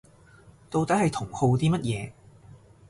[0.71, 2.11] 到底係同好啲乜嘢